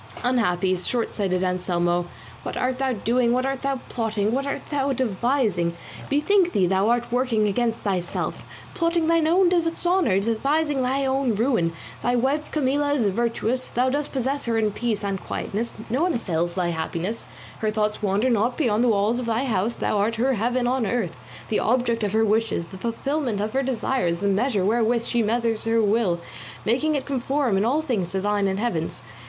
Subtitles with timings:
[0.23, 2.07] Unhappy, shortsighted Anselmo,
[2.41, 5.77] what art thou doing, what art thou plotting, what art thou devising?
[6.09, 8.43] Bethink thee thou art working against thyself,
[8.73, 11.71] plotting thine own dishonour, devising thine own ruin.
[12.01, 16.15] Thy wife Camilla is virtuous, thou dost possess her in peace and quietness, no one
[16.15, 17.27] assails thy happiness,
[17.59, 20.87] her thoughts wander not beyond the walls of thy house, thou art her heaven on
[20.87, 21.15] earth,
[21.49, 25.65] the object of her wishes, the fulfilment of her desires, the measure wherewith she measures
[25.65, 26.19] her will,
[26.65, 29.03] making it conform in all things to thine and Heaven's.